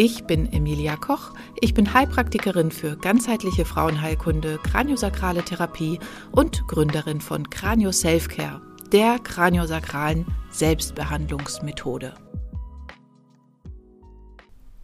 Ich 0.00 0.22
bin 0.26 0.52
Emilia 0.52 0.94
Koch. 0.94 1.32
Ich 1.60 1.74
bin 1.74 1.92
Heilpraktikerin 1.92 2.70
für 2.70 2.96
ganzheitliche 2.96 3.64
Frauenheilkunde, 3.64 4.60
kraniosakrale 4.62 5.42
Therapie 5.42 5.98
und 6.30 6.68
Gründerin 6.68 7.20
von 7.20 7.50
Kranio 7.50 7.90
Selfcare, 7.90 8.60
der 8.92 9.18
kraniosakralen 9.18 10.24
Selbstbehandlungsmethode. 10.52 12.14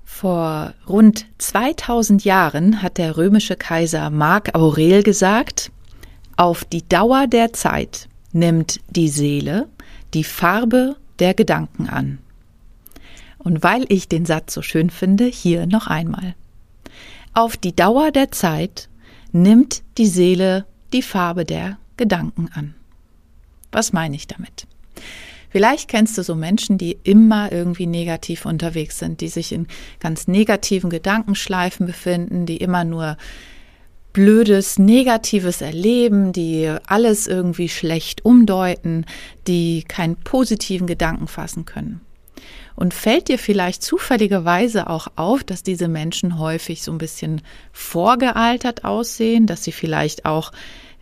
Vor 0.03 0.75
rund 0.89 1.27
2000 1.39 2.25
Jahren 2.25 2.83
hat 2.83 2.99
der 2.99 3.17
römische 3.17 3.55
Kaiser 3.55 4.11
Mark 4.11 4.57
Aurel 4.57 5.05
gesagt, 5.05 5.71
auf 6.37 6.65
die 6.65 6.89
Dauer 6.89 7.29
der 7.29 7.53
Zeit 7.53 8.09
nimmt 8.33 8.81
die 8.91 9.09
Seele 9.09 9.69
die 10.13 10.25
Farbe 10.25 10.97
der 11.21 11.35
Gedanken 11.35 11.89
an. 11.89 12.19
Und 13.45 13.63
weil 13.63 13.85
ich 13.89 14.09
den 14.09 14.27
Satz 14.27 14.55
so 14.55 14.63
schön 14.63 14.91
finde, 14.91 15.27
hier 15.27 15.67
noch 15.67 15.87
einmal. 15.87 16.35
Auf 17.35 17.57
die 17.57 17.77
Dauer 17.77 18.11
der 18.11 18.33
Zeit 18.33 18.89
nimmt 19.33 19.83
die 19.99 20.07
Seele 20.07 20.67
die 20.93 21.03
Farbe 21.03 21.45
der 21.45 21.79
Gedanken 21.97 22.49
an. 22.55 22.75
Was 23.71 23.93
meine 23.93 24.17
ich 24.17 24.27
damit? 24.27 24.67
Vielleicht 25.51 25.89
kennst 25.89 26.19
du 26.19 26.23
so 26.23 26.35
Menschen, 26.35 26.79
die 26.79 26.99
immer 27.05 27.53
irgendwie 27.53 27.87
negativ 27.87 28.45
unterwegs 28.45 28.99
sind, 28.99 29.21
die 29.21 29.29
sich 29.29 29.53
in 29.53 29.69
ganz 30.01 30.27
negativen 30.27 30.91
Gedankenschleifen 30.91 31.87
befinden, 31.87 32.47
die 32.47 32.57
immer 32.57 32.83
nur 32.83 33.17
blödes, 34.13 34.79
negatives 34.79 35.61
erleben, 35.61 36.33
die 36.33 36.73
alles 36.87 37.27
irgendwie 37.27 37.69
schlecht 37.69 38.25
umdeuten, 38.25 39.07
die 39.47 39.85
keinen 39.87 40.17
positiven 40.17 40.87
Gedanken 40.87 41.29
fassen 41.29 41.65
können. 41.65 42.01
Und 42.77 42.93
fällt 42.93 43.29
dir 43.29 43.39
vielleicht 43.39 43.83
zufälligerweise 43.83 44.91
auch 44.91 45.09
auf, 45.17 45.45
dass 45.45 45.63
diese 45.63 45.87
Menschen 45.87 46.39
häufig 46.39 46.83
so 46.83 46.91
ein 46.91 46.99
bisschen 46.99 47.41
vorgealtert 47.73 48.85
aussehen, 48.85 49.47
dass 49.47 49.63
sie 49.63 49.73
vielleicht 49.73 50.25
auch 50.25 50.51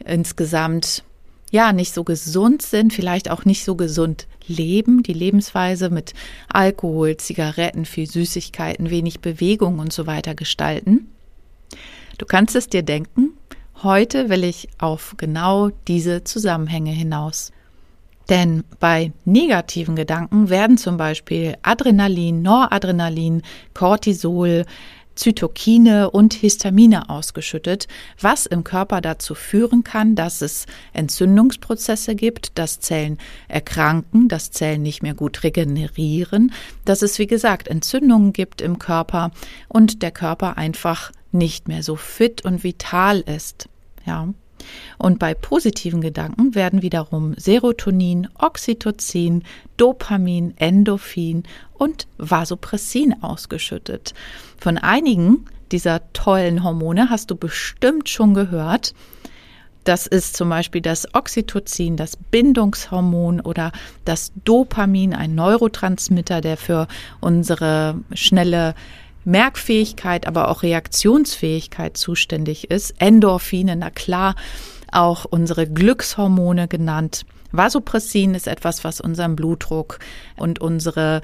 insgesamt 0.04 1.02
ja 1.50 1.72
nicht 1.72 1.94
so 1.94 2.02
gesund 2.02 2.62
sind, 2.62 2.92
vielleicht 2.92 3.30
auch 3.30 3.44
nicht 3.44 3.64
so 3.64 3.76
gesund 3.76 4.26
leben, 4.46 5.02
die 5.02 5.12
Lebensweise 5.12 5.90
mit 5.90 6.14
Alkohol, 6.48 7.16
Zigaretten, 7.18 7.84
viel 7.84 8.08
Süßigkeiten, 8.08 8.90
wenig 8.90 9.20
Bewegung 9.20 9.78
und 9.78 9.92
so 9.92 10.06
weiter 10.06 10.34
gestalten. 10.34 11.08
Du 12.18 12.26
kannst 12.26 12.56
es 12.56 12.68
dir 12.68 12.82
denken, 12.82 13.30
heute 13.82 14.28
will 14.28 14.44
ich 14.44 14.68
auf 14.78 15.14
genau 15.16 15.70
diese 15.88 16.24
Zusammenhänge 16.24 16.90
hinaus. 16.90 17.52
Denn 18.28 18.64
bei 18.80 19.12
negativen 19.24 19.96
Gedanken 19.96 20.48
werden 20.48 20.78
zum 20.78 20.96
Beispiel 20.96 21.56
Adrenalin, 21.62 22.42
Noradrenalin, 22.42 23.42
Cortisol, 23.74 24.64
Zytokine 25.14 26.10
und 26.10 26.32
Histamine 26.32 27.10
ausgeschüttet, 27.10 27.86
was 28.20 28.46
im 28.46 28.64
Körper 28.64 29.00
dazu 29.00 29.34
führen 29.34 29.84
kann, 29.84 30.14
dass 30.14 30.40
es 30.40 30.66
Entzündungsprozesse 30.92 32.14
gibt, 32.14 32.58
dass 32.58 32.80
Zellen 32.80 33.18
erkranken, 33.48 34.28
dass 34.28 34.50
Zellen 34.50 34.82
nicht 34.82 35.02
mehr 35.02 35.14
gut 35.14 35.42
regenerieren, 35.42 36.52
dass 36.84 37.02
es, 37.02 37.18
wie 37.18 37.26
gesagt, 37.26 37.68
Entzündungen 37.68 38.32
gibt 38.32 38.60
im 38.60 38.78
Körper 38.78 39.30
und 39.68 40.02
der 40.02 40.12
Körper 40.12 40.56
einfach 40.56 41.12
nicht 41.30 41.68
mehr 41.68 41.82
so 41.82 41.96
fit 41.96 42.44
und 42.44 42.64
vital 42.64 43.20
ist. 43.20 43.68
Ja. 44.06 44.28
Und 44.98 45.18
bei 45.18 45.34
positiven 45.34 46.00
Gedanken 46.00 46.54
werden 46.54 46.82
wiederum 46.82 47.34
Serotonin, 47.36 48.28
Oxytocin, 48.38 49.42
Dopamin, 49.76 50.54
Endorphin 50.56 51.44
und 51.74 52.06
Vasopressin 52.18 53.22
ausgeschüttet. 53.22 54.14
Von 54.58 54.78
einigen 54.78 55.46
dieser 55.72 56.12
tollen 56.12 56.62
Hormone 56.62 57.10
hast 57.10 57.30
du 57.30 57.36
bestimmt 57.36 58.08
schon 58.08 58.34
gehört. 58.34 58.94
Das 59.84 60.06
ist 60.06 60.36
zum 60.36 60.48
Beispiel 60.48 60.80
das 60.80 61.12
Oxytocin, 61.12 61.96
das 61.96 62.16
Bindungshormon 62.16 63.40
oder 63.40 63.72
das 64.04 64.32
Dopamin, 64.44 65.12
ein 65.12 65.34
Neurotransmitter, 65.34 66.40
der 66.40 66.56
für 66.56 66.86
unsere 67.20 67.96
schnelle 68.12 68.74
Merkfähigkeit, 69.24 70.26
aber 70.26 70.48
auch 70.48 70.62
Reaktionsfähigkeit 70.62 71.96
zuständig 71.96 72.70
ist. 72.70 72.94
Endorphine, 72.98 73.76
na 73.76 73.90
klar, 73.90 74.34
auch 74.90 75.24
unsere 75.24 75.66
Glückshormone 75.66 76.68
genannt. 76.68 77.24
Vasopressin 77.52 78.34
ist 78.34 78.48
etwas, 78.48 78.84
was 78.84 79.00
unseren 79.00 79.36
Blutdruck 79.36 79.98
und 80.36 80.60
unsere 80.60 81.22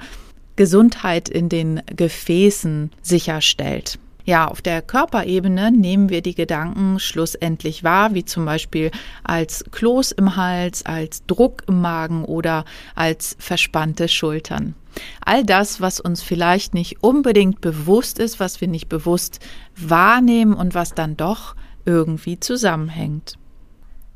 Gesundheit 0.55 1.29
in 1.29 1.49
den 1.49 1.81
Gefäßen 1.87 2.91
sicherstellt. 3.01 3.97
Ja, 4.25 4.47
auf 4.47 4.61
der 4.61 4.83
Körperebene 4.83 5.71
nehmen 5.71 6.09
wir 6.09 6.21
die 6.21 6.35
Gedanken 6.35 6.99
schlussendlich 6.99 7.83
wahr, 7.83 8.13
wie 8.13 8.25
zum 8.25 8.45
Beispiel 8.45 8.91
als 9.23 9.65
Kloß 9.71 10.11
im 10.11 10.35
Hals, 10.35 10.85
als 10.85 11.25
Druck 11.25 11.63
im 11.67 11.81
Magen 11.81 12.25
oder 12.25 12.65
als 12.93 13.35
verspannte 13.39 14.07
Schultern. 14.07 14.75
All 15.23 15.43
das, 15.43 15.81
was 15.81 15.99
uns 15.99 16.21
vielleicht 16.21 16.73
nicht 16.73 17.03
unbedingt 17.03 17.61
bewusst 17.61 18.19
ist, 18.19 18.39
was 18.39 18.61
wir 18.61 18.67
nicht 18.67 18.89
bewusst 18.89 19.39
wahrnehmen 19.75 20.53
und 20.53 20.73
was 20.73 20.93
dann 20.93 21.17
doch 21.17 21.55
irgendwie 21.85 22.39
zusammenhängt. 22.39 23.35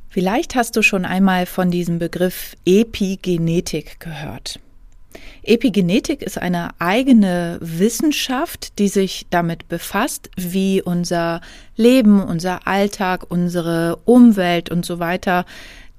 Vielleicht 0.09 0.55
hast 0.55 0.75
du 0.75 0.83
schon 0.83 1.05
einmal 1.05 1.45
von 1.45 1.71
diesem 1.71 1.97
Begriff 1.97 2.55
Epigenetik 2.65 3.99
gehört. 3.99 4.59
Epigenetik 5.41 6.21
ist 6.21 6.37
eine 6.37 6.69
eigene 6.79 7.57
Wissenschaft, 7.61 8.79
die 8.79 8.87
sich 8.87 9.25
damit 9.29 9.67
befasst, 9.67 10.29
wie 10.37 10.81
unser 10.81 11.41
Leben, 11.75 12.23
unser 12.23 12.67
Alltag, 12.67 13.25
unsere 13.29 13.97
Umwelt 14.05 14.69
und 14.69 14.85
so 14.85 14.99
weiter 14.99 15.45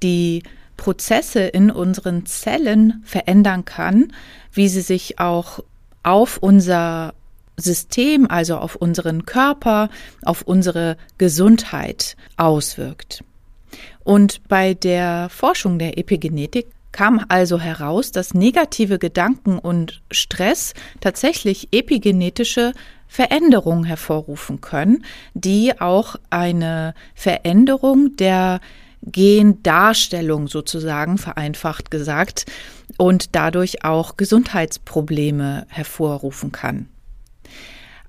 die 0.01 0.43
Prozesse 0.77 1.41
in 1.41 1.71
unseren 1.71 2.25
Zellen 2.25 3.01
verändern 3.05 3.65
kann, 3.65 4.11
wie 4.51 4.67
sie 4.67 4.81
sich 4.81 5.19
auch 5.19 5.59
auf 6.03 6.37
unser 6.37 7.13
System, 7.57 8.29
also 8.29 8.57
auf 8.57 8.75
unseren 8.75 9.25
Körper, 9.25 9.89
auf 10.23 10.41
unsere 10.41 10.97
Gesundheit 11.17 12.15
auswirkt. 12.37 13.23
Und 14.03 14.47
bei 14.47 14.73
der 14.73 15.29
Forschung 15.29 15.79
der 15.79 15.97
Epigenetik 15.97 16.67
kam 16.91 17.25
also 17.27 17.59
heraus, 17.59 18.11
dass 18.11 18.33
negative 18.33 18.99
Gedanken 18.99 19.59
und 19.59 20.01
Stress 20.11 20.73
tatsächlich 21.01 21.69
epigenetische 21.73 22.71
Veränderungen 23.07 23.83
hervorrufen 23.83 24.61
können, 24.61 25.03
die 25.33 25.79
auch 25.79 26.15
eine 26.29 26.93
Veränderung 27.13 28.15
der 28.15 28.61
Gendarstellung 29.05 30.47
sozusagen 30.47 31.17
vereinfacht 31.17 31.91
gesagt 31.91 32.45
und 32.97 33.35
dadurch 33.35 33.83
auch 33.83 34.17
Gesundheitsprobleme 34.17 35.65
hervorrufen 35.69 36.51
kann. 36.51 36.89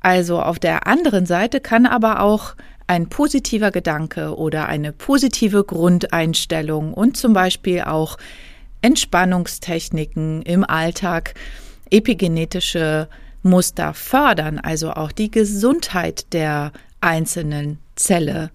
Also 0.00 0.40
auf 0.40 0.58
der 0.58 0.86
anderen 0.86 1.26
Seite 1.26 1.60
kann 1.60 1.86
aber 1.86 2.20
auch 2.20 2.54
ein 2.86 3.08
positiver 3.08 3.70
Gedanke 3.70 4.36
oder 4.36 4.66
eine 4.66 4.92
positive 4.92 5.65
Grundeinstellung 5.65 6.94
und 6.94 7.16
zum 7.16 7.32
Beispiel 7.32 7.82
auch 7.82 8.16
Entspannungstechniken 8.82 10.42
im 10.42 10.62
Alltag 10.65 11.34
epigenetische 11.91 13.09
Muster 13.42 13.94
fördern, 13.94 14.59
also 14.59 14.92
auch 14.92 15.12
die 15.12 15.30
Gesundheit 15.30 16.32
der 16.32 16.72
einzelnen 17.00 17.78
Zelle 17.97 18.50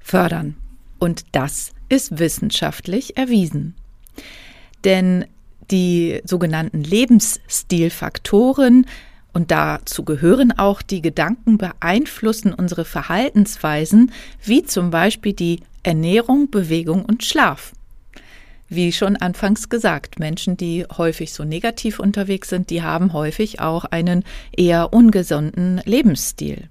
fördern. 0.00 0.56
Und 0.98 1.24
das 1.32 1.72
ist 1.88 2.18
wissenschaftlich 2.18 3.16
erwiesen. 3.16 3.74
Denn 4.84 5.24
die 5.70 6.20
sogenannten 6.24 6.82
Lebensstilfaktoren 6.82 8.86
und 9.32 9.50
dazu 9.50 10.04
gehören 10.04 10.58
auch 10.58 10.80
die 10.80 11.02
Gedanken 11.02 11.58
beeinflussen 11.58 12.54
unsere 12.54 12.86
Verhaltensweisen, 12.86 14.12
wie 14.42 14.62
zum 14.62 14.90
Beispiel 14.90 15.34
die 15.34 15.60
Ernährung, 15.82 16.50
Bewegung 16.50 17.04
und 17.04 17.22
Schlaf. 17.22 17.72
Wie 18.68 18.92
schon 18.92 19.16
anfangs 19.16 19.68
gesagt, 19.68 20.18
Menschen, 20.18 20.56
die 20.56 20.84
häufig 20.96 21.32
so 21.32 21.44
negativ 21.44 22.00
unterwegs 22.00 22.48
sind, 22.48 22.70
die 22.70 22.82
haben 22.82 23.12
häufig 23.12 23.60
auch 23.60 23.84
einen 23.84 24.24
eher 24.56 24.92
ungesunden 24.92 25.80
Lebensstil. 25.84 26.68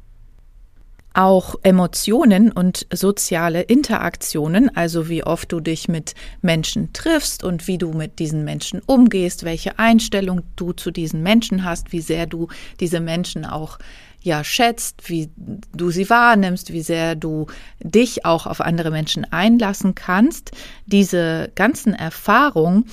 Auch 1.17 1.56
Emotionen 1.63 2.51
und 2.51 2.88
soziale 2.91 3.62
Interaktionen, 3.62 4.75
also 4.75 5.07
wie 5.07 5.23
oft 5.23 5.50
du 5.50 5.62
dich 5.62 5.88
mit 5.88 6.13
Menschen 6.41 6.91
triffst 6.91 7.41
und 7.41 7.67
wie 7.67 7.77
du 7.77 7.94
mit 7.94 8.19
diesen 8.19 8.44
Menschen 8.44 8.81
umgehst, 8.85 9.45
welche 9.45 9.79
Einstellung 9.79 10.41
du 10.57 10.73
zu 10.73 10.91
diesen 10.91 11.23
Menschen 11.23 11.63
hast, 11.63 11.94
wie 11.94 12.01
sehr 12.01 12.25
du 12.25 12.50
diese 12.81 13.00
Menschen 13.00 13.45
auch 13.45 13.79
ja 14.23 14.44
schätzt, 14.44 15.07
wie 15.09 15.29
du 15.73 15.89
sie 15.89 16.09
wahrnimmst, 16.09 16.73
wie 16.73 16.81
sehr 16.81 17.15
du 17.15 17.47
dich 17.79 18.25
auch 18.25 18.45
auf 18.45 18.59
andere 18.59 18.91
Menschen 18.91 19.23
einlassen 19.31 19.95
kannst. 19.95 20.51
Diese 20.85 21.50
ganzen 21.56 21.94
Erfahrungen, 21.94 22.88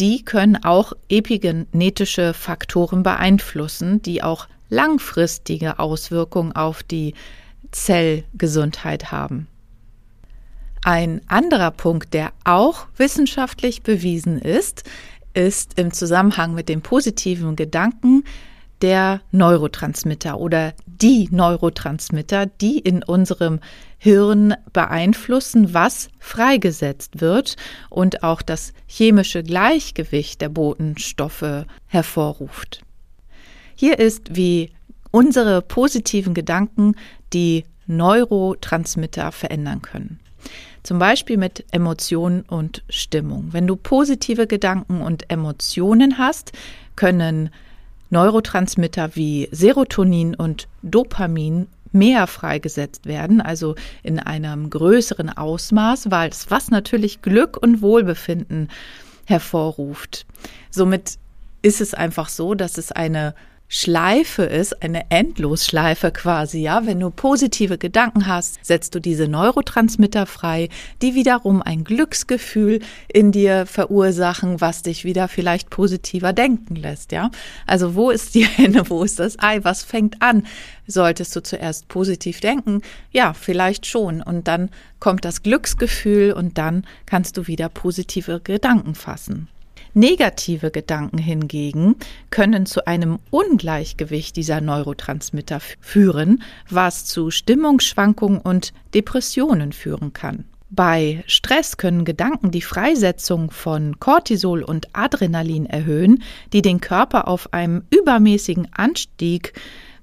die 0.00 0.24
können 0.24 0.56
auch 0.56 0.92
epigenetische 1.08 2.34
Faktoren 2.34 3.04
beeinflussen, 3.04 4.02
die 4.02 4.24
auch 4.24 4.48
langfristige 4.70 5.78
Auswirkungen 5.78 6.50
auf 6.50 6.82
die 6.82 7.14
Zellgesundheit 7.70 9.12
haben. 9.12 9.48
Ein 10.82 11.22
anderer 11.28 11.70
Punkt, 11.70 12.12
der 12.12 12.32
auch 12.44 12.86
wissenschaftlich 12.96 13.82
bewiesen 13.82 14.38
ist, 14.38 14.84
ist 15.32 15.78
im 15.78 15.92
Zusammenhang 15.92 16.54
mit 16.54 16.68
dem 16.68 16.82
positiven 16.82 17.56
Gedanken 17.56 18.24
der 18.82 19.22
Neurotransmitter 19.30 20.38
oder 20.38 20.74
die 20.86 21.28
Neurotransmitter, 21.30 22.46
die 22.46 22.78
in 22.78 23.02
unserem 23.02 23.60
Hirn 23.96 24.54
beeinflussen, 24.72 25.72
was 25.72 26.10
freigesetzt 26.18 27.22
wird 27.22 27.56
und 27.88 28.22
auch 28.22 28.42
das 28.42 28.74
chemische 28.86 29.42
Gleichgewicht 29.42 30.40
der 30.42 30.50
Botenstoffe 30.50 31.64
hervorruft. 31.86 32.82
Hier 33.74 33.98
ist, 33.98 34.36
wie 34.36 34.70
unsere 35.10 35.62
positiven 35.62 36.34
Gedanken 36.34 36.96
die 37.34 37.64
Neurotransmitter 37.86 39.32
verändern 39.32 39.82
können. 39.82 40.20
Zum 40.82 40.98
Beispiel 40.98 41.36
mit 41.36 41.64
Emotionen 41.72 42.42
und 42.42 42.82
Stimmung. 42.88 43.48
Wenn 43.52 43.66
du 43.66 43.76
positive 43.76 44.46
Gedanken 44.46 45.00
und 45.00 45.30
Emotionen 45.30 46.18
hast, 46.18 46.52
können 46.96 47.50
Neurotransmitter 48.10 49.16
wie 49.16 49.48
Serotonin 49.50 50.34
und 50.34 50.68
Dopamin 50.82 51.66
mehr 51.92 52.26
freigesetzt 52.26 53.06
werden, 53.06 53.40
also 53.40 53.76
in 54.02 54.18
einem 54.18 54.68
größeren 54.68 55.30
Ausmaß, 55.30 56.10
weil 56.10 56.28
es 56.28 56.50
was 56.50 56.70
natürlich 56.70 57.22
Glück 57.22 57.56
und 57.56 57.82
Wohlbefinden 57.82 58.68
hervorruft. 59.26 60.26
Somit 60.70 61.18
ist 61.62 61.80
es 61.80 61.94
einfach 61.94 62.28
so, 62.28 62.54
dass 62.54 62.76
es 62.76 62.92
eine 62.92 63.34
Schleife 63.68 64.44
ist, 64.44 64.82
eine 64.82 65.10
Endlosschleife 65.10 66.12
quasi, 66.12 66.60
ja. 66.60 66.86
Wenn 66.86 67.00
du 67.00 67.10
positive 67.10 67.78
Gedanken 67.78 68.26
hast, 68.26 68.64
setzt 68.64 68.94
du 68.94 69.00
diese 69.00 69.26
Neurotransmitter 69.26 70.26
frei, 70.26 70.68
die 71.02 71.14
wiederum 71.14 71.62
ein 71.62 71.82
Glücksgefühl 71.82 72.80
in 73.08 73.32
dir 73.32 73.66
verursachen, 73.66 74.60
was 74.60 74.82
dich 74.82 75.04
wieder 75.04 75.28
vielleicht 75.28 75.70
positiver 75.70 76.32
denken 76.32 76.76
lässt, 76.76 77.10
ja. 77.10 77.30
Also 77.66 77.94
wo 77.94 78.10
ist 78.10 78.34
die 78.34 78.46
Henne, 78.46 78.88
wo 78.90 79.02
ist 79.02 79.18
das 79.18 79.38
Ei, 79.40 79.64
was 79.64 79.82
fängt 79.82 80.22
an? 80.22 80.46
Solltest 80.86 81.34
du 81.34 81.42
zuerst 81.42 81.88
positiv 81.88 82.40
denken? 82.40 82.82
Ja, 83.10 83.32
vielleicht 83.32 83.86
schon. 83.86 84.22
Und 84.22 84.46
dann 84.46 84.70
kommt 85.00 85.24
das 85.24 85.42
Glücksgefühl 85.42 86.32
und 86.32 86.58
dann 86.58 86.86
kannst 87.06 87.36
du 87.38 87.46
wieder 87.46 87.68
positive 87.68 88.40
Gedanken 88.40 88.94
fassen. 88.94 89.48
Negative 89.94 90.70
Gedanken 90.70 91.18
hingegen 91.18 91.96
können 92.30 92.66
zu 92.66 92.86
einem 92.86 93.20
Ungleichgewicht 93.30 94.36
dieser 94.36 94.60
Neurotransmitter 94.60 95.60
führen, 95.80 96.42
was 96.68 97.04
zu 97.04 97.30
Stimmungsschwankungen 97.30 98.40
und 98.40 98.72
Depressionen 98.92 99.72
führen 99.72 100.12
kann. 100.12 100.44
Bei 100.70 101.22
Stress 101.28 101.76
können 101.76 102.04
Gedanken 102.04 102.50
die 102.50 102.60
Freisetzung 102.60 103.52
von 103.52 104.00
Cortisol 104.00 104.64
und 104.64 104.88
Adrenalin 104.92 105.66
erhöhen, 105.66 106.24
die 106.52 106.62
den 106.62 106.80
Körper 106.80 107.28
auf 107.28 107.52
einem 107.52 107.84
übermäßigen 107.90 108.66
Anstieg 108.72 109.52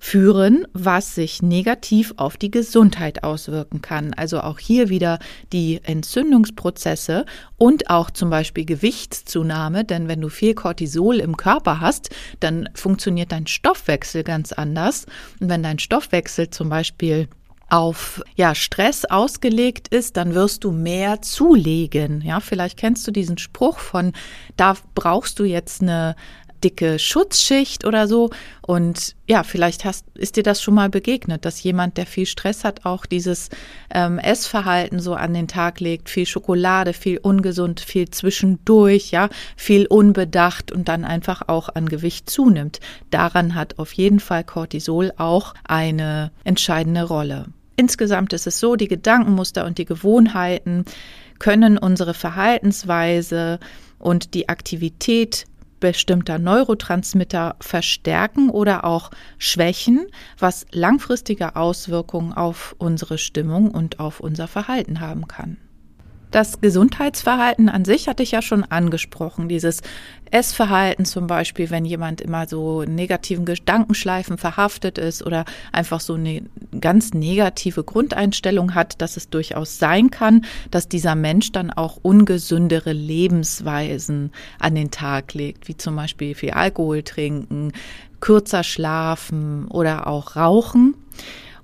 führen, 0.04 0.66
was 0.74 1.14
sich 1.14 1.44
negativ 1.44 2.16
auf 2.18 2.36
die 2.36 2.50
Gesundheit 2.50 3.24
auswirken 3.24 3.84
kann. 3.84 4.16
Also 4.16 4.42
auch 4.42 4.58
hier 4.58 4.90
wieder 4.90 5.20
die 5.54 5.80
Entzündungsprozesse 5.84 7.28
und 7.60 7.92
auch 7.92 8.10
zum 8.10 8.32
Beispiel 8.32 8.66
Gewichtszunahme, 8.66 9.86
denn 9.86 10.08
wenn 10.08 10.20
du 10.20 10.30
viel 10.30 10.56
Cortisol 10.56 11.18
im 11.18 11.38
Körper 11.38 11.82
hast, 11.82 12.10
dann 12.40 12.68
funktioniert 12.74 13.32
dein 13.32 13.46
Stoffwechsel 13.46 14.24
ganz 14.24 14.52
anders. 14.52 15.06
Und 15.40 15.50
wenn 15.50 15.62
dein 15.62 15.78
Stoffwechsel 15.78 16.50
zum 16.50 16.70
Beispiel 16.70 17.30
auf 17.72 18.22
ja, 18.36 18.54
Stress 18.54 19.06
ausgelegt 19.06 19.88
ist, 19.88 20.18
dann 20.18 20.36
wirst 20.36 20.66
du 20.66 20.72
mehr 20.72 21.22
zulegen. 21.22 22.22
Ja, 22.22 22.42
vielleicht 22.42 22.78
kennst 22.78 23.08
du 23.08 23.12
diesen 23.12 23.38
Spruch 23.38 23.80
von, 23.80 24.12
da 24.58 24.76
brauchst 24.94 25.40
du 25.40 25.46
jetzt 25.46 25.82
eine 25.82 26.18
dicke 26.64 27.00
Schutzschicht 27.00 27.86
oder 27.86 28.08
so. 28.08 28.30
Und 28.62 29.16
ja, 29.28 29.44
vielleicht 29.44 29.86
hast, 29.86 30.06
ist 30.16 30.36
dir 30.36 30.44
das 30.44 30.62
schon 30.62 30.74
mal 30.74 30.90
begegnet, 30.90 31.46
dass 31.46 31.64
jemand, 31.64 31.98
der 31.98 32.06
viel 32.06 32.26
Stress 32.26 32.64
hat, 32.64 32.86
auch 32.86 33.06
dieses 33.06 33.50
ähm, 33.94 34.20
Essverhalten 34.20 35.00
so 35.00 35.14
an 35.14 35.34
den 35.34 35.48
Tag 35.48 35.80
legt, 35.80 36.10
viel 36.10 36.26
Schokolade, 36.26 36.94
viel 36.94 37.18
ungesund, 37.18 37.80
viel 37.80 38.10
zwischendurch, 38.10 39.12
ja, 39.12 39.30
viel 39.56 39.88
unbedacht 39.88 40.72
und 40.72 40.88
dann 40.88 41.06
einfach 41.06 41.44
auch 41.48 41.70
an 41.70 41.88
Gewicht 41.88 42.30
zunimmt. 42.30 42.80
Daran 43.10 43.56
hat 43.56 43.80
auf 43.80 43.94
jeden 43.94 44.20
Fall 44.20 44.44
Cortisol 44.44 45.12
auch 45.18 45.54
eine 45.64 46.32
entscheidende 46.44 47.04
Rolle. 47.04 47.48
Insgesamt 47.76 48.34
ist 48.34 48.48
es 48.48 48.60
so, 48.60 48.76
die 48.76 48.88
Gedankenmuster 48.88 49.66
und 49.66 49.78
die 49.78 49.86
Gewohnheiten 49.86 50.86
können 51.40 51.80
unsere 51.80 52.14
Verhaltensweise 52.14 53.60
und 53.98 54.34
die 54.36 54.50
Aktivität 54.50 55.46
bestimmter 55.82 56.40
Neurotransmitter 56.40 57.58
verstärken 57.60 58.50
oder 58.50 58.86
auch 58.86 59.12
schwächen, 59.38 60.08
was 60.40 60.66
langfristige 60.72 61.58
Auswirkungen 61.58 62.32
auf 62.32 62.74
unsere 62.78 63.18
Stimmung 63.18 63.72
und 63.72 64.00
auf 64.00 64.22
unser 64.22 64.48
Verhalten 64.48 65.02
haben 65.02 65.28
kann. 65.28 65.58
Das 66.32 66.62
Gesundheitsverhalten 66.62 67.68
an 67.68 67.84
sich 67.84 68.08
hatte 68.08 68.24
ich 68.24 68.32
ja 68.32 68.42
schon 68.42 68.64
angesprochen. 68.64 69.50
Dieses 69.50 69.82
Essverhalten 70.32 71.04
zum 71.04 71.28
Beispiel, 71.28 71.70
wenn 71.70 71.84
jemand 71.84 72.22
immer 72.22 72.48
so 72.48 72.84
negativen 72.84 73.44
Gedankenschleifen 73.44 74.38
verhaftet 74.38 74.98
ist 74.98 75.26
oder 75.26 75.44
einfach 75.74 76.00
so 76.00 76.14
eine 76.14 76.42
ganz 76.80 77.14
negative 77.14 77.84
Grundeinstellung 77.84 78.74
hat, 78.76 79.02
dass 79.02 79.18
es 79.18 79.30
durchaus 79.30 79.78
sein 79.78 80.10
kann, 80.10 80.46
dass 80.72 80.88
dieser 80.88 81.16
Mensch 81.16 81.52
dann 81.52 81.70
auch 81.70 81.98
ungesündere 82.02 82.94
Lebensweisen 82.94 84.32
an 84.58 84.76
den 84.76 84.90
Tag 84.90 85.34
legt, 85.34 85.68
wie 85.68 85.76
zum 85.76 85.98
Beispiel 85.98 86.34
viel 86.34 86.52
Alkohol 86.52 87.04
trinken, 87.04 87.74
kürzer 88.22 88.64
schlafen 88.64 89.68
oder 89.68 90.08
auch 90.08 90.38
rauchen. 90.38 90.96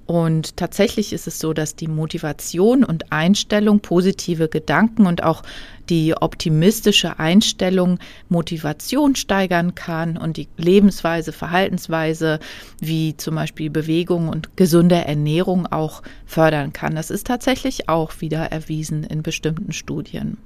Und 0.07 0.55
tatsächlich 0.55 1.11
ist 1.11 1.27
es 1.27 1.37
so, 1.37 1.51
dass 1.51 1.75
die 1.75 1.89
Motivation 1.89 2.85
und 2.85 3.11
Einstellung, 3.11 3.81
positive 3.81 4.47
Gedanken 4.47 5.05
und 5.05 5.21
auch 5.21 5.43
die 5.89 6.15
optimistische 6.15 7.19
Einstellung 7.19 7.99
Motivation 8.29 9.15
steigern 9.15 9.75
kann 9.75 10.17
und 10.17 10.37
die 10.37 10.47
Lebensweise, 10.55 11.33
Verhaltensweise 11.33 12.39
wie 12.79 13.17
zum 13.17 13.35
Beispiel 13.35 13.69
Bewegung 13.69 14.29
und 14.29 14.55
gesunde 14.55 14.95
Ernährung 14.95 15.67
auch 15.67 16.03
fördern 16.25 16.71
kann. 16.71 16.95
Das 16.95 17.11
ist 17.11 17.27
tatsächlich 17.27 17.89
auch 17.89 18.21
wieder 18.21 18.45
erwiesen 18.51 19.03
in 19.03 19.23
bestimmten 19.23 19.73
Studien. 19.73 20.37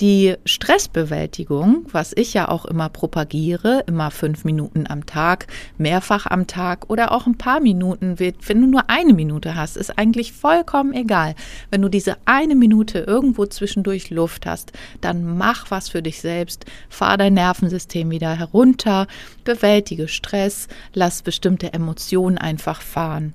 Die 0.00 0.34
Stressbewältigung, 0.44 1.86
was 1.90 2.12
ich 2.14 2.34
ja 2.34 2.48
auch 2.48 2.66
immer 2.66 2.90
propagiere, 2.90 3.82
immer 3.86 4.10
fünf 4.10 4.44
Minuten 4.44 4.84
am 4.86 5.06
Tag, 5.06 5.46
mehrfach 5.78 6.26
am 6.26 6.46
Tag 6.46 6.90
oder 6.90 7.12
auch 7.12 7.26
ein 7.26 7.38
paar 7.38 7.60
Minuten, 7.60 8.18
wenn 8.18 8.60
du 8.60 8.66
nur 8.66 8.90
eine 8.90 9.14
Minute 9.14 9.54
hast, 9.54 9.78
ist 9.78 9.96
eigentlich 9.96 10.34
vollkommen 10.34 10.92
egal. 10.92 11.34
Wenn 11.70 11.80
du 11.80 11.88
diese 11.88 12.18
eine 12.26 12.56
Minute 12.56 12.98
irgendwo 12.98 13.46
zwischendurch 13.46 14.10
Luft 14.10 14.44
hast, 14.44 14.72
dann 15.00 15.38
mach 15.38 15.70
was 15.70 15.88
für 15.88 16.02
dich 16.02 16.20
selbst, 16.20 16.66
fahr 16.90 17.16
dein 17.16 17.32
Nervensystem 17.32 18.10
wieder 18.10 18.34
herunter, 18.34 19.06
bewältige 19.44 20.08
Stress, 20.08 20.68
lass 20.92 21.22
bestimmte 21.22 21.72
Emotionen 21.72 22.36
einfach 22.36 22.82
fahren. 22.82 23.32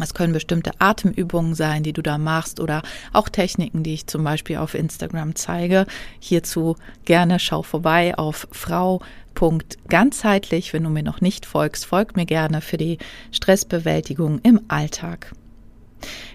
Es 0.00 0.14
können 0.14 0.32
bestimmte 0.32 0.70
Atemübungen 0.78 1.54
sein, 1.54 1.82
die 1.82 1.92
du 1.92 2.00
da 2.02 2.16
machst 2.16 2.60
oder 2.60 2.80
auch 3.12 3.28
Techniken, 3.28 3.82
die 3.82 3.92
ich 3.94 4.06
zum 4.06 4.22
Beispiel 4.24 4.56
auf 4.56 4.72
Instagram 4.74 5.34
zeige. 5.34 5.84
Hierzu 6.18 6.76
gerne 7.04 7.38
schau 7.38 7.62
vorbei 7.62 8.16
auf 8.16 8.48
frau.ganzheitlich. 8.50 10.72
Wenn 10.72 10.84
du 10.84 10.90
mir 10.90 11.02
noch 11.02 11.20
nicht 11.20 11.44
folgst, 11.44 11.84
folg 11.84 12.16
mir 12.16 12.24
gerne 12.24 12.62
für 12.62 12.78
die 12.78 12.96
Stressbewältigung 13.32 14.38
im 14.42 14.62
Alltag. 14.68 15.34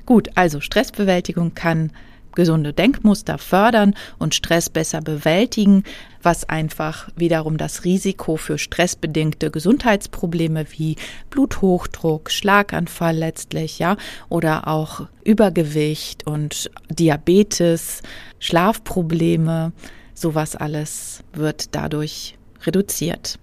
Gut, 0.05 0.29
also 0.35 0.61
Stressbewältigung 0.61 1.55
kann 1.55 1.91
gesunde 2.37 2.71
Denkmuster 2.71 3.39
fördern 3.39 3.95
und 4.19 4.35
Stress 4.35 4.69
besser 4.69 5.01
bewältigen, 5.01 5.83
was 6.21 6.47
einfach 6.47 7.09
wiederum 7.15 7.57
das 7.57 7.83
Risiko 7.83 8.37
für 8.37 8.59
stressbedingte 8.59 9.49
Gesundheitsprobleme 9.49 10.65
wie 10.77 10.97
Bluthochdruck, 11.31 12.29
Schlaganfall 12.29 13.17
letztlich, 13.17 13.79
ja, 13.79 13.97
oder 14.29 14.67
auch 14.67 15.07
Übergewicht 15.23 16.27
und 16.27 16.69
Diabetes, 16.91 18.03
Schlafprobleme, 18.39 19.73
sowas 20.13 20.55
alles 20.55 21.23
wird 21.33 21.73
dadurch 21.73 22.37
reduziert. 22.65 23.39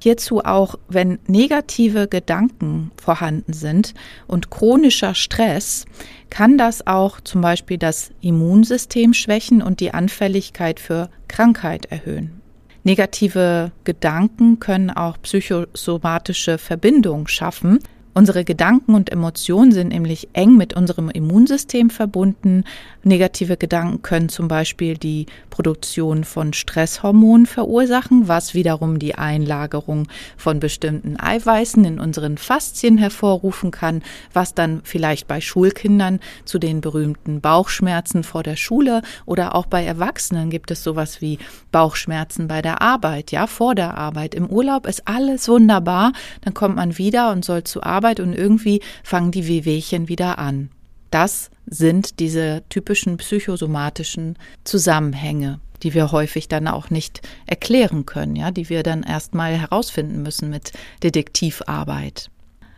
Hierzu 0.00 0.40
auch, 0.44 0.76
wenn 0.88 1.18
negative 1.26 2.06
Gedanken 2.08 2.92
vorhanden 2.96 3.52
sind 3.52 3.94
und 4.26 4.50
chronischer 4.50 5.14
Stress, 5.14 5.86
kann 6.30 6.56
das 6.56 6.86
auch 6.86 7.20
zum 7.20 7.40
Beispiel 7.40 7.78
das 7.78 8.10
Immunsystem 8.20 9.12
schwächen 9.12 9.62
und 9.62 9.80
die 9.80 9.92
Anfälligkeit 9.92 10.78
für 10.78 11.10
Krankheit 11.26 11.86
erhöhen. 11.86 12.40
Negative 12.84 13.72
Gedanken 13.84 14.60
können 14.60 14.90
auch 14.90 15.18
psychosomatische 15.20 16.58
Verbindungen 16.58 17.26
schaffen, 17.26 17.80
Unsere 18.18 18.44
Gedanken 18.44 18.96
und 18.96 19.12
Emotionen 19.12 19.70
sind 19.70 19.90
nämlich 19.90 20.30
eng 20.32 20.56
mit 20.56 20.74
unserem 20.74 21.08
Immunsystem 21.08 21.88
verbunden. 21.88 22.64
Negative 23.04 23.56
Gedanken 23.56 24.02
können 24.02 24.28
zum 24.28 24.48
Beispiel 24.48 24.98
die 24.98 25.26
Produktion 25.50 26.24
von 26.24 26.52
Stresshormonen 26.52 27.46
verursachen, 27.46 28.26
was 28.26 28.54
wiederum 28.54 28.98
die 28.98 29.14
Einlagerung 29.14 30.08
von 30.36 30.58
bestimmten 30.58 31.16
Eiweißen 31.16 31.84
in 31.84 32.00
unseren 32.00 32.38
Faszien 32.38 32.98
hervorrufen 32.98 33.70
kann, 33.70 34.02
was 34.32 34.52
dann 34.52 34.80
vielleicht 34.82 35.28
bei 35.28 35.40
Schulkindern 35.40 36.18
zu 36.44 36.58
den 36.58 36.80
berühmten 36.80 37.40
Bauchschmerzen 37.40 38.24
vor 38.24 38.42
der 38.42 38.56
Schule 38.56 39.02
oder 39.26 39.54
auch 39.54 39.66
bei 39.66 39.84
Erwachsenen 39.84 40.50
gibt 40.50 40.72
es 40.72 40.82
sowas 40.82 41.20
wie 41.20 41.38
Bauchschmerzen 41.70 42.48
bei 42.48 42.62
der 42.62 42.82
Arbeit, 42.82 43.30
ja, 43.30 43.46
vor 43.46 43.76
der 43.76 43.96
Arbeit. 43.96 44.34
Im 44.34 44.46
Urlaub 44.48 44.88
ist 44.88 45.06
alles 45.06 45.48
wunderbar, 45.48 46.12
dann 46.40 46.52
kommt 46.52 46.74
man 46.74 46.98
wieder 46.98 47.30
und 47.30 47.44
soll 47.44 47.62
zu 47.62 47.84
Arbeit 47.84 48.07
Arbeit 48.08 48.20
und 48.20 48.32
irgendwie 48.32 48.80
fangen 49.04 49.32
die 49.32 49.46
Wehwehchen 49.46 50.08
wieder 50.08 50.38
an. 50.38 50.70
Das 51.10 51.50
sind 51.66 52.20
diese 52.20 52.62
typischen 52.70 53.18
psychosomatischen 53.18 54.36
Zusammenhänge, 54.64 55.60
die 55.82 55.92
wir 55.92 56.10
häufig 56.10 56.48
dann 56.48 56.68
auch 56.68 56.88
nicht 56.88 57.20
erklären 57.46 58.06
können, 58.06 58.34
ja, 58.34 58.50
die 58.50 58.70
wir 58.70 58.82
dann 58.82 59.02
erstmal 59.02 59.58
herausfinden 59.58 60.22
müssen 60.22 60.48
mit 60.48 60.72
Detektivarbeit. 61.02 62.30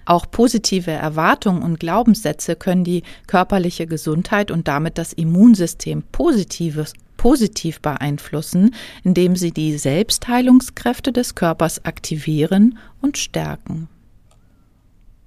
Auch 0.04 0.28
positive 0.28 0.90
Erwartungen 0.90 1.62
und 1.62 1.78
Glaubenssätze 1.78 2.56
können 2.56 2.82
die 2.82 3.04
körperliche 3.28 3.86
Gesundheit 3.86 4.50
und 4.50 4.66
damit 4.66 4.98
das 4.98 5.12
Immunsystem 5.12 6.02
positives, 6.10 6.94
positiv 7.16 7.80
beeinflussen, 7.80 8.74
indem 9.04 9.36
sie 9.36 9.52
die 9.52 9.78
Selbstheilungskräfte 9.78 11.12
des 11.12 11.36
Körpers 11.36 11.84
aktivieren 11.84 12.78
und 13.00 13.18
stärken. 13.18 13.88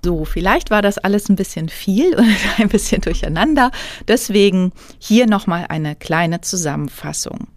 So, 0.03 0.25
vielleicht 0.25 0.69
war 0.69 0.81
das 0.81 0.97
alles 0.97 1.29
ein 1.29 1.37
bisschen 1.37 1.69
viel 1.69 2.15
und 2.17 2.35
ein 2.57 2.67
bisschen 2.67 3.01
durcheinander. 3.01 3.71
Deswegen 4.07 4.73
hier 4.99 5.27
nochmal 5.27 5.65
eine 5.69 5.95
kleine 5.95 6.41
Zusammenfassung, 6.41 7.47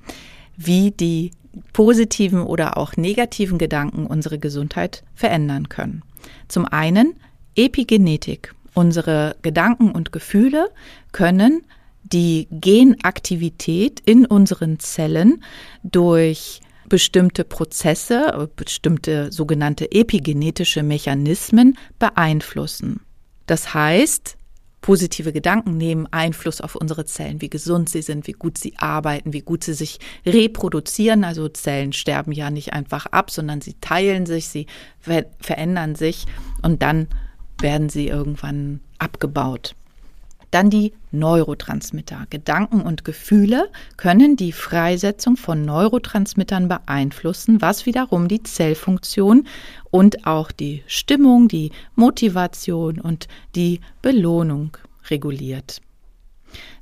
wie 0.57 0.93
die 0.93 1.33
positiven 1.73 2.43
oder 2.43 2.77
auch 2.77 2.97
negativen 2.97 3.59
Gedanken 3.59 4.07
unsere 4.07 4.39
Gesundheit 4.39 5.03
verändern 5.15 5.69
können. 5.69 6.03
Zum 6.49 6.67
einen 6.67 7.15
Epigenetik. 7.57 8.55
Unsere 8.75 9.37
Gedanken 9.41 9.91
und 9.91 10.13
Gefühle 10.13 10.69
können 11.13 11.63
die 12.05 12.47
Genaktivität 12.51 14.01
in 14.01 14.27
unseren 14.27 14.79
Zellen 14.79 15.43
durch 15.83 16.61
bestimmte 16.89 17.45
Prozesse, 17.45 18.49
bestimmte 18.57 19.33
sogenannte 19.33 19.91
epigenetische 19.93 20.83
Mechanismen 20.83 21.77
beeinflussen. 21.99 23.01
Das 23.47 23.75
heißt, 23.75 24.37
positive 24.81 25.33
Gedanken 25.33 25.77
nehmen 25.77 26.07
Einfluss 26.13 26.61
auf 26.61 26.77
unsere 26.77 27.05
Zellen, 27.05 27.41
wie 27.41 27.51
gesund 27.51 27.89
sie 27.89 28.03
sind, 28.03 28.27
wie 28.27 28.33
gut 28.33 28.57
sie 28.59 28.75
arbeiten, 28.77 29.33
wie 29.33 29.41
gut 29.41 29.65
sie 29.65 29.75
sich 29.75 29.99
reproduzieren. 30.25 31.25
Also 31.25 31.49
Zellen 31.49 31.93
sterben 31.93 32.33
ja 32.33 32.51
nicht 32.51 32.73
einfach 32.73 33.07
ab, 33.07 33.31
sondern 33.31 33.61
sie 33.61 33.75
teilen 33.81 34.27
sich, 34.27 34.49
sie 34.49 34.67
verändern 35.01 35.97
sich 35.97 36.27
und 36.63 36.83
dann 36.83 37.09
werden 37.61 37.89
sie 37.89 38.07
irgendwann 38.07 38.81
abgebaut. 38.99 39.75
Dann 40.51 40.71
die 40.71 40.93
Neurotransmitter. 41.11 42.27
Gedanken 42.31 42.81
und 42.81 43.05
Gefühle 43.05 43.69
können 43.97 44.37
die 44.37 44.53
Freisetzung 44.53 45.37
von 45.37 45.65
Neurotransmittern 45.65 46.69
beeinflussen, 46.69 47.61
was 47.61 47.87
wiederum 47.87 48.29
die 48.29 48.43
Zellfunktion 48.43 49.47
und 49.91 50.27
auch 50.27 50.53
die 50.53 50.83
Stimmung, 50.87 51.49
die 51.49 51.73
Motivation 51.95 53.01
und 53.01 53.29
die 53.55 53.81
Belohnung 54.03 54.77
reguliert. 55.11 55.81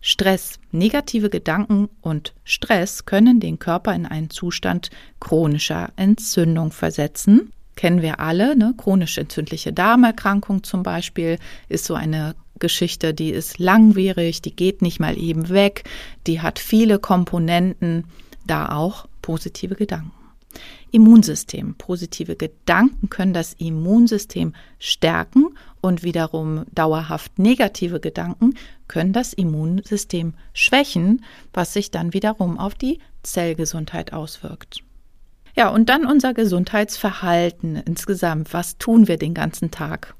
Stress, 0.00 0.58
negative 0.70 1.30
Gedanken 1.30 1.88
und 2.02 2.34
Stress 2.44 3.06
können 3.06 3.40
den 3.40 3.58
Körper 3.58 3.94
in 3.94 4.06
einen 4.06 4.30
Zustand 4.30 4.90
chronischer 5.20 5.92
Entzündung 5.96 6.72
versetzen. 6.72 7.52
Kennen 7.76 8.02
wir 8.02 8.20
alle, 8.20 8.56
ne? 8.56 8.74
chronisch 8.76 9.18
entzündliche 9.18 9.72
Darmerkrankung 9.72 10.62
zum 10.62 10.82
Beispiel 10.82 11.38
ist 11.68 11.86
so 11.86 11.94
eine 11.94 12.36
Geschichte, 12.58 13.14
die 13.14 13.30
ist 13.30 13.58
langwierig, 13.58 14.42
die 14.42 14.54
geht 14.54 14.82
nicht 14.82 15.00
mal 15.00 15.18
eben 15.18 15.48
weg, 15.48 15.84
die 16.26 16.40
hat 16.40 16.58
viele 16.58 16.98
Komponenten, 16.98 18.04
da 18.46 18.70
auch 18.70 19.06
positive 19.22 19.74
Gedanken. 19.74 20.12
Immunsystem. 20.90 21.74
Positive 21.74 22.36
Gedanken 22.36 23.10
können 23.10 23.32
das 23.32 23.54
Immunsystem 23.54 24.54
stärken 24.78 25.48
und 25.80 26.04
wiederum 26.04 26.64
dauerhaft 26.72 27.38
negative 27.38 27.98
Gedanken 27.98 28.54
können 28.86 29.12
das 29.12 29.32
Immunsystem 29.32 30.34
schwächen, 30.52 31.24
was 31.52 31.72
sich 31.72 31.90
dann 31.90 32.14
wiederum 32.14 32.58
auf 32.58 32.76
die 32.76 33.00
Zellgesundheit 33.24 34.12
auswirkt. 34.12 34.84
Ja, 35.56 35.68
und 35.68 35.88
dann 35.88 36.06
unser 36.06 36.34
Gesundheitsverhalten 36.34 37.76
insgesamt. 37.76 38.52
Was 38.52 38.78
tun 38.78 39.08
wir 39.08 39.18
den 39.18 39.34
ganzen 39.34 39.70
Tag? 39.70 40.14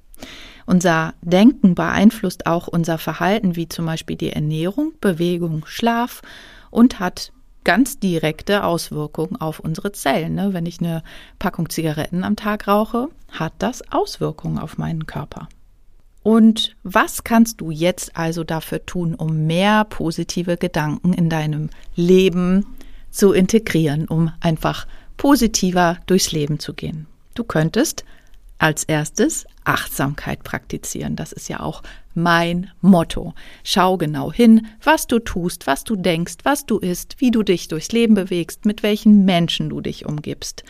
Unser 0.67 1.15
Denken 1.23 1.75
beeinflusst 1.75 2.47
auch 2.47 2.69
unser 2.69 2.99
Verhalten, 2.99 3.57
wie 3.57 3.69
zum 3.69 3.87
Beispiel 3.87 4.17
die 4.17 4.33
Ernährung, 4.33 4.93
Bewegung, 5.01 5.65
Schlaf 5.67 6.23
und 6.71 7.01
hat 7.01 7.33
ganz 7.65 7.99
direkte 7.99 8.65
Auswirkungen 8.65 9.37
auf 9.41 9.59
unsere 9.59 9.93
Zellen. 9.93 10.35
Ne? 10.35 10.53
Wenn 10.53 10.67
ich 10.67 10.81
eine 10.81 11.03
Packung 11.39 11.69
Zigaretten 11.69 12.25
am 12.25 12.37
Tag 12.37 12.69
rauche, 12.69 13.09
hat 13.31 13.55
das 13.59 13.83
Auswirkungen 13.91 14.59
auf 14.59 14.79
meinen 14.79 15.07
Körper. 15.07 15.49
Und 16.23 16.75
was 16.83 17.25
kannst 17.25 17.61
du 17.61 17.71
jetzt 17.71 18.17
also 18.17 18.45
dafür 18.45 18.85
tun, 18.87 19.15
um 19.15 19.47
mehr 19.47 19.85
positive 19.85 20.57
Gedanken 20.57 21.13
in 21.13 21.29
deinem 21.29 21.69
Leben 21.97 22.65
zu 23.11 23.33
integrieren, 23.33 24.09
um 24.09 24.33
einfach 24.41 24.87
positiver 25.19 25.99
durchs 26.07 26.33
Leben 26.33 26.59
zu 26.59 26.73
gehen? 26.73 27.07
Du 27.35 27.45
könntest 27.45 28.05
als 28.65 28.85
erstes 28.85 29.45
Achtsamkeit 29.65 30.43
praktizieren. 30.43 31.17
Das 31.17 31.33
ist 31.33 31.51
ja 31.51 31.61
auch 31.61 31.83
mein 32.15 32.71
Motto. 32.81 33.35
Schau 33.63 33.99
genau 33.99 34.33
hin, 34.33 34.69
was 34.83 35.07
du 35.07 35.19
tust, 35.19 35.67
was 35.67 35.85
du 35.85 35.97
denkst, 35.97 36.37
was 36.45 36.65
du 36.65 36.79
isst, 36.79 37.17
wie 37.19 37.31
du 37.31 37.43
dich 37.43 37.69
durchs 37.69 37.93
Leben 37.93 38.15
bewegst, 38.15 38.65
mit 38.65 38.83
welchen 38.83 39.27
Menschen 39.27 39.69
du 39.69 39.83
dich 39.83 40.07
umgibst. 40.07 40.65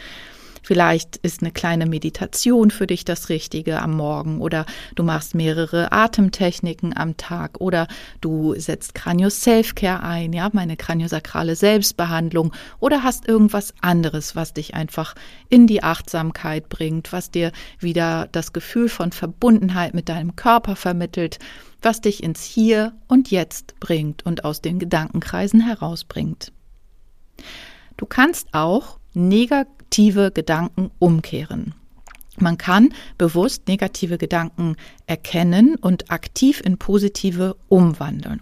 Vielleicht 0.65 1.19
ist 1.19 1.43
eine 1.43 1.53
kleine 1.53 1.85
Meditation 1.85 2.71
für 2.71 2.87
dich 2.87 3.05
das 3.05 3.29
Richtige 3.29 3.83
am 3.83 3.99
Morgen 3.99 4.41
oder 4.41 4.65
du 4.95 5.03
machst 5.03 5.35
mehrere 5.35 5.93
Atemtechniken 5.93 6.97
am 6.97 7.19
Tag 7.19 7.61
oder 7.61 7.87
du 8.23 8.55
setzt 8.59 8.95
Kranio 8.95 9.29
Self-Care 9.29 10.03
ein, 10.03 10.33
ja, 10.33 10.49
meine 10.55 10.79
kraniosakrale 10.79 11.55
Selbstbehandlung 11.55 12.55
oder 12.81 13.03
hast 13.03 13.29
irgendwas 13.29 13.75
anderes, 13.83 14.37
was 14.37 14.55
dich 14.55 14.73
einfach 14.73 15.15
in 15.51 15.67
die 15.67 15.83
Achtsamkeit 15.83 16.71
bringt, 16.71 17.13
was 17.13 17.31
dir 17.31 17.53
wieder 17.79 18.27
das 18.33 18.55
Gefühl 18.55 18.89
von 18.89 19.13
Verbundenheit 19.13 19.93
mit 19.93 20.09
deinem 20.09 20.35
Körper 20.35 20.77
vermittelt, 20.77 21.41
was 21.83 22.01
dich 22.01 22.23
ins 22.23 22.43
Hier 22.43 22.95
und 23.07 23.31
Jetzt 23.31 23.79
bringt 23.81 24.25
und 24.25 24.47
aus 24.47 24.63
den 24.63 24.79
Gedankenkreisen 24.79 25.61
herausbringt. 25.61 26.53
Du 27.99 28.07
kannst 28.07 28.49
auch 28.53 28.99
negative 29.95 30.33
Gedanken 30.33 30.91
umkehren. 30.99 31.73
Man 32.37 32.59
kann 32.59 32.93
bewusst 33.17 33.69
negative 33.69 34.19
Gedanken 34.19 34.75
erkennen 35.07 35.77
und 35.77 36.11
aktiv 36.11 36.61
in 36.65 36.79
positive 36.79 37.55
umwandeln. 37.69 38.41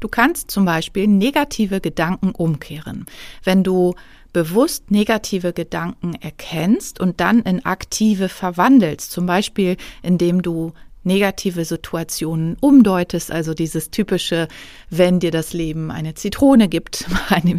Du 0.00 0.08
kannst 0.08 0.50
zum 0.50 0.64
Beispiel 0.64 1.06
negative 1.06 1.82
Gedanken 1.82 2.30
umkehren. 2.30 3.04
Wenn 3.44 3.62
du 3.62 3.94
bewusst 4.32 4.90
negative 4.90 5.52
Gedanken 5.52 6.14
erkennst 6.14 6.98
und 6.98 7.20
dann 7.20 7.40
in 7.40 7.62
aktive 7.66 8.30
verwandelst, 8.30 9.10
zum 9.10 9.26
Beispiel 9.26 9.76
indem 10.02 10.40
du 10.40 10.72
negative 11.02 11.64
Situationen 11.64 12.56
umdeutest, 12.60 13.30
also 13.30 13.54
dieses 13.54 13.90
typische, 13.90 14.48
wenn 14.90 15.20
dir 15.20 15.30
das 15.30 15.52
Leben 15.52 15.90
eine 15.90 16.14
Zitrone 16.14 16.68
gibt, 16.68 17.06
eine 17.28 17.52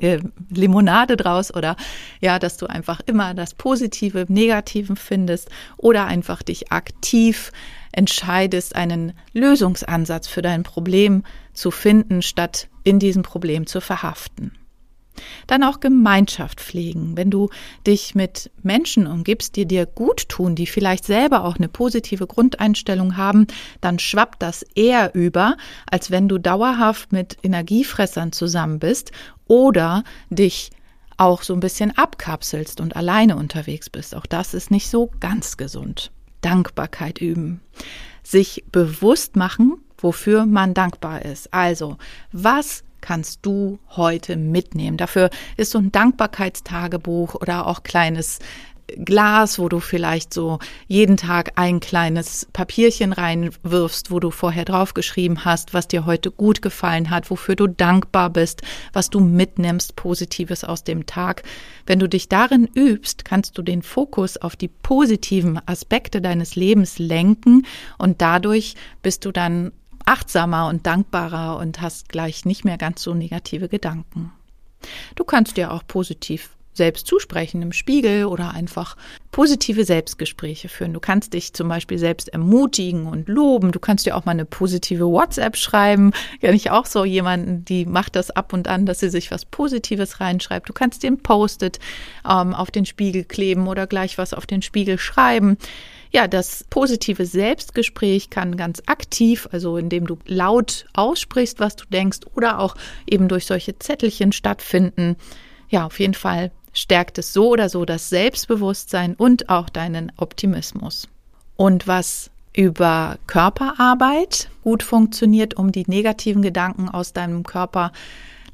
äh, 0.00 0.20
Limonade 0.50 1.16
draus 1.16 1.54
oder 1.54 1.76
ja, 2.20 2.38
dass 2.38 2.56
du 2.56 2.66
einfach 2.66 3.00
immer 3.06 3.34
das 3.34 3.54
Positive 3.54 4.20
im 4.20 4.34
Negativen 4.34 4.96
findest 4.96 5.50
oder 5.76 6.06
einfach 6.06 6.42
dich 6.42 6.70
aktiv 6.70 7.52
entscheidest, 7.92 8.74
einen 8.74 9.12
Lösungsansatz 9.32 10.26
für 10.26 10.42
dein 10.42 10.62
Problem 10.62 11.24
zu 11.52 11.70
finden, 11.70 12.22
statt 12.22 12.68
in 12.84 12.98
diesem 12.98 13.22
Problem 13.22 13.66
zu 13.66 13.80
verhaften. 13.80 14.52
Dann 15.46 15.62
auch 15.62 15.80
Gemeinschaft 15.80 16.60
pflegen. 16.60 17.16
Wenn 17.16 17.30
du 17.30 17.50
dich 17.86 18.14
mit 18.14 18.50
Menschen 18.62 19.06
umgibst, 19.06 19.56
die 19.56 19.66
dir 19.66 19.86
gut 19.86 20.28
tun, 20.28 20.54
die 20.54 20.66
vielleicht 20.66 21.04
selber 21.04 21.44
auch 21.44 21.56
eine 21.56 21.68
positive 21.68 22.26
Grundeinstellung 22.26 23.16
haben, 23.16 23.46
dann 23.80 23.98
schwappt 23.98 24.42
das 24.42 24.62
eher 24.74 25.14
über, 25.14 25.56
als 25.90 26.10
wenn 26.10 26.28
du 26.28 26.38
dauerhaft 26.38 27.12
mit 27.12 27.38
Energiefressern 27.42 28.32
zusammen 28.32 28.78
bist 28.78 29.12
oder 29.46 30.04
dich 30.30 30.70
auch 31.16 31.42
so 31.42 31.54
ein 31.54 31.60
bisschen 31.60 31.96
abkapselst 31.96 32.80
und 32.80 32.96
alleine 32.96 33.36
unterwegs 33.36 33.90
bist. 33.90 34.14
Auch 34.14 34.26
das 34.26 34.54
ist 34.54 34.70
nicht 34.70 34.88
so 34.88 35.10
ganz 35.20 35.56
gesund. 35.56 36.10
Dankbarkeit 36.40 37.20
üben. 37.20 37.60
Sich 38.22 38.64
bewusst 38.72 39.36
machen, 39.36 39.76
wofür 39.98 40.46
man 40.46 40.74
dankbar 40.74 41.24
ist. 41.24 41.52
Also, 41.54 41.96
was 42.32 42.82
kannst 43.02 43.40
du 43.42 43.78
heute 43.90 44.36
mitnehmen? 44.36 44.96
Dafür 44.96 45.28
ist 45.58 45.72
so 45.72 45.78
ein 45.78 45.92
Dankbarkeitstagebuch 45.92 47.34
oder 47.34 47.66
auch 47.66 47.82
kleines 47.82 48.38
Glas, 48.96 49.58
wo 49.58 49.68
du 49.68 49.80
vielleicht 49.80 50.34
so 50.34 50.58
jeden 50.86 51.16
Tag 51.16 51.52
ein 51.56 51.80
kleines 51.80 52.46
Papierchen 52.52 53.12
reinwirfst, 53.12 54.10
wo 54.10 54.20
du 54.20 54.30
vorher 54.30 54.64
draufgeschrieben 54.64 55.44
hast, 55.44 55.72
was 55.74 55.88
dir 55.88 56.06
heute 56.06 56.30
gut 56.30 56.62
gefallen 56.62 57.10
hat, 57.10 57.30
wofür 57.30 57.56
du 57.56 57.66
dankbar 57.66 58.30
bist, 58.30 58.62
was 58.92 59.10
du 59.10 59.20
mitnimmst, 59.20 59.96
Positives 59.96 60.64
aus 60.64 60.84
dem 60.84 61.06
Tag. 61.06 61.42
Wenn 61.86 61.98
du 61.98 62.08
dich 62.08 62.28
darin 62.28 62.66
übst, 62.66 63.24
kannst 63.24 63.56
du 63.56 63.62
den 63.62 63.82
Fokus 63.82 64.36
auf 64.36 64.56
die 64.56 64.68
positiven 64.68 65.60
Aspekte 65.66 66.20
deines 66.20 66.56
Lebens 66.56 66.98
lenken 66.98 67.66
und 67.98 68.20
dadurch 68.20 68.74
bist 69.02 69.24
du 69.24 69.32
dann 69.32 69.72
achtsamer 70.06 70.68
und 70.68 70.86
dankbarer 70.86 71.58
und 71.58 71.80
hast 71.80 72.08
gleich 72.08 72.44
nicht 72.44 72.64
mehr 72.64 72.78
ganz 72.78 73.02
so 73.02 73.14
negative 73.14 73.68
Gedanken. 73.68 74.32
Du 75.14 75.24
kannst 75.24 75.56
dir 75.56 75.72
auch 75.72 75.86
positiv 75.86 76.50
selbst 76.74 77.06
zusprechen 77.06 77.60
im 77.60 77.72
Spiegel 77.72 78.24
oder 78.24 78.52
einfach 78.52 78.96
positive 79.30 79.84
Selbstgespräche 79.84 80.68
führen. 80.68 80.94
Du 80.94 81.00
kannst 81.00 81.34
dich 81.34 81.52
zum 81.52 81.68
Beispiel 81.68 81.98
selbst 81.98 82.28
ermutigen 82.30 83.06
und 83.06 83.28
loben. 83.28 83.72
Du 83.72 83.80
kannst 83.80 84.06
dir 84.06 84.16
auch 84.16 84.24
mal 84.24 84.32
eine 84.32 84.44
positive 84.44 85.06
WhatsApp 85.06 85.56
schreiben. 85.56 86.12
Kenne 86.40 86.56
ich 86.56 86.70
auch 86.70 86.86
so 86.86 87.04
jemanden, 87.04 87.64
die 87.64 87.84
macht 87.84 88.16
das 88.16 88.30
ab 88.30 88.52
und 88.52 88.68
an, 88.68 88.86
dass 88.86 89.00
sie 89.00 89.10
sich 89.10 89.30
was 89.30 89.44
Positives 89.44 90.20
reinschreibt. 90.20 90.68
Du 90.68 90.72
kannst 90.72 91.02
dir 91.02 91.10
ein 91.10 91.22
Post-it 91.22 91.78
ähm, 92.28 92.54
auf 92.54 92.70
den 92.70 92.86
Spiegel 92.86 93.24
kleben 93.24 93.68
oder 93.68 93.86
gleich 93.86 94.16
was 94.16 94.32
auf 94.32 94.46
den 94.46 94.62
Spiegel 94.62 94.98
schreiben. 94.98 95.58
Ja, 96.14 96.28
das 96.28 96.64
positive 96.68 97.24
Selbstgespräch 97.24 98.28
kann 98.28 98.58
ganz 98.58 98.82
aktiv, 98.84 99.48
also 99.50 99.78
indem 99.78 100.06
du 100.06 100.18
laut 100.26 100.84
aussprichst, 100.92 101.58
was 101.58 101.74
du 101.74 101.86
denkst, 101.86 102.20
oder 102.34 102.58
auch 102.58 102.76
eben 103.10 103.28
durch 103.28 103.46
solche 103.46 103.78
Zettelchen 103.78 104.32
stattfinden. 104.32 105.16
Ja, 105.70 105.86
auf 105.86 105.98
jeden 105.98 106.12
Fall 106.12 106.50
stärkt 106.74 107.16
es 107.16 107.32
so 107.32 107.48
oder 107.48 107.70
so 107.70 107.86
das 107.86 108.10
Selbstbewusstsein 108.10 109.14
und 109.14 109.48
auch 109.48 109.70
deinen 109.70 110.12
Optimismus. 110.18 111.08
Und 111.56 111.86
was 111.86 112.30
über 112.54 113.18
Körperarbeit 113.26 114.50
gut 114.62 114.82
funktioniert, 114.82 115.54
um 115.54 115.72
die 115.72 115.84
negativen 115.86 116.42
Gedanken 116.42 116.90
aus 116.90 117.14
deinem 117.14 117.44
Körper 117.44 117.90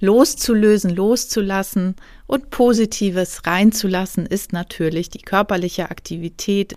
loszulösen, 0.01 0.95
loszulassen 0.95 1.97
und 2.29 2.51
Positives 2.51 3.47
reinzulassen, 3.47 4.27
ist 4.27 4.53
natürlich 4.53 5.11
die 5.11 5.23
körperliche 5.23 5.91
Aktivität 5.91 6.77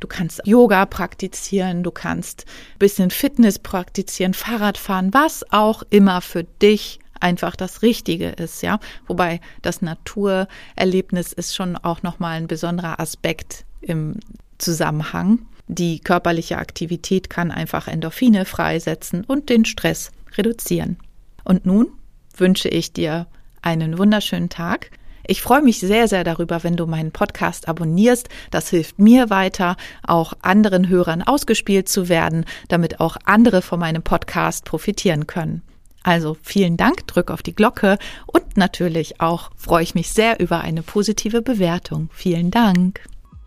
Du 0.00 0.08
kannst 0.08 0.40
Yoga 0.44 0.86
praktizieren, 0.86 1.82
du 1.82 1.90
kannst 1.90 2.46
ein 2.74 2.78
bisschen 2.78 3.10
Fitness 3.10 3.58
praktizieren, 3.58 4.34
Fahrrad 4.34 4.78
fahren, 4.78 5.12
was 5.12 5.44
auch 5.52 5.82
immer 5.90 6.20
für 6.20 6.44
dich 6.44 6.98
einfach 7.20 7.56
das 7.56 7.82
Richtige 7.82 8.30
ist, 8.30 8.62
ja. 8.62 8.80
Wobei 9.06 9.40
das 9.62 9.80
Naturerlebnis 9.80 11.32
ist 11.32 11.54
schon 11.54 11.76
auch 11.76 12.02
nochmal 12.02 12.38
ein 12.38 12.48
besonderer 12.48 13.00
Aspekt 13.00 13.64
im 13.80 14.16
Zusammenhang. 14.58 15.46
Die 15.68 16.00
körperliche 16.00 16.58
Aktivität 16.58 17.30
kann 17.30 17.50
einfach 17.50 17.88
Endorphine 17.88 18.44
freisetzen 18.44 19.24
und 19.24 19.48
den 19.48 19.64
Stress 19.64 20.10
reduzieren. 20.36 20.98
Und 21.44 21.64
nun 21.66 21.88
wünsche 22.36 22.68
ich 22.68 22.92
dir 22.92 23.26
einen 23.62 23.98
wunderschönen 23.98 24.48
Tag. 24.48 24.90
Ich 25.26 25.42
freue 25.42 25.62
mich 25.62 25.80
sehr, 25.80 26.08
sehr 26.08 26.24
darüber, 26.24 26.64
wenn 26.64 26.76
du 26.76 26.86
meinen 26.86 27.12
Podcast 27.12 27.68
abonnierst. 27.68 28.28
Das 28.50 28.70
hilft 28.70 28.98
mir 28.98 29.30
weiter, 29.30 29.76
auch 30.06 30.32
anderen 30.42 30.88
Hörern 30.88 31.22
ausgespielt 31.22 31.88
zu 31.88 32.08
werden, 32.08 32.44
damit 32.68 33.00
auch 33.00 33.16
andere 33.24 33.62
von 33.62 33.80
meinem 33.80 34.02
Podcast 34.02 34.64
profitieren 34.64 35.26
können. 35.26 35.62
Also 36.02 36.36
vielen 36.42 36.76
Dank, 36.76 37.06
drück 37.06 37.30
auf 37.30 37.42
die 37.42 37.54
Glocke 37.54 37.98
und 38.26 38.56
natürlich 38.56 39.20
auch 39.20 39.50
freue 39.56 39.84
ich 39.84 39.94
mich 39.94 40.10
sehr 40.10 40.40
über 40.40 40.60
eine 40.60 40.82
positive 40.82 41.42
Bewertung. 41.42 42.08
Vielen 42.12 42.50
Dank. 42.50 43.00